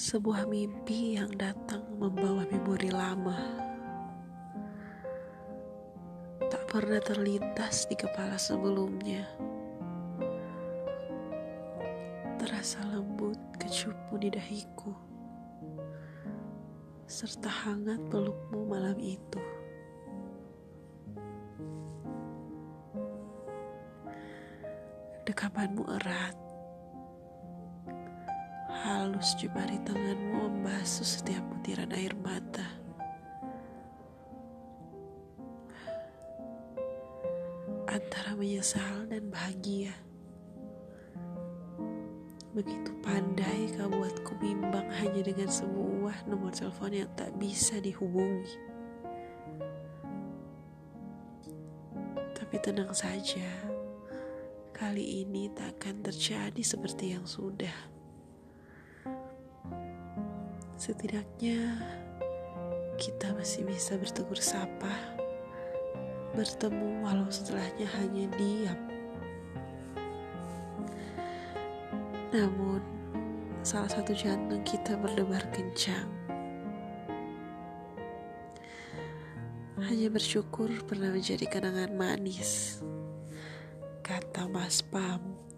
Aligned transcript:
Sebuah 0.00 0.48
mimpi 0.48 1.20
yang 1.20 1.28
datang 1.36 1.84
membawa 2.00 2.48
memori 2.48 2.88
lama. 2.88 3.36
Tak 6.40 6.64
pernah 6.72 7.04
terlintas 7.04 7.84
di 7.84 8.00
kepala 8.00 8.40
sebelumnya. 8.40 9.28
Terasa 12.40 12.80
lembut 12.88 13.36
kecupu 13.60 14.16
di 14.16 14.32
dahiku 14.32 14.96
Serta 17.04 17.52
hangat 17.52 18.00
pelukmu 18.08 18.72
malam 18.72 18.96
itu. 18.96 19.44
Dekapanmu 25.28 25.84
erat 26.00 26.49
Halus 28.80 29.36
jemari 29.36 29.76
tanganmu 29.84 30.64
membasuh 30.64 31.04
setiap 31.04 31.44
butiran 31.52 31.92
air 31.92 32.16
mata. 32.16 32.64
Antara 37.84 38.32
menyesal 38.40 39.04
dan 39.12 39.28
bahagia. 39.28 39.92
Begitu 42.56 42.88
pandai 43.04 43.68
kau 43.76 43.92
buatku 43.92 44.40
bimbang 44.40 44.88
hanya 44.96 45.28
dengan 45.28 45.52
sebuah 45.52 46.24
nomor 46.24 46.48
telepon 46.48 47.04
yang 47.04 47.10
tak 47.20 47.36
bisa 47.36 47.76
dihubungi. 47.84 48.56
Tapi 52.32 52.56
tenang 52.64 52.96
saja, 52.96 53.44
kali 54.72 55.20
ini 55.20 55.52
tak 55.52 55.76
akan 55.84 56.00
terjadi 56.00 56.64
seperti 56.64 57.12
yang 57.12 57.28
sudah. 57.28 57.99
Setidaknya 60.80 61.76
kita 62.96 63.36
masih 63.36 63.68
bisa 63.68 64.00
bertegur 64.00 64.40
sapa, 64.40 65.12
bertemu 66.32 67.04
walau 67.04 67.28
setelahnya 67.28 67.84
hanya 68.00 68.24
diam. 68.40 68.80
Namun, 72.32 72.80
salah 73.60 73.92
satu 73.92 74.16
jantung 74.16 74.64
kita 74.64 74.96
berdebar 74.96 75.44
kencang. 75.52 76.08
Hanya 79.84 80.08
bersyukur 80.08 80.72
pernah 80.88 81.12
menjadi 81.12 81.44
kenangan 81.44 81.92
manis, 81.92 82.80
kata 84.00 84.48
Mas 84.48 84.80
Pam. 84.80 85.49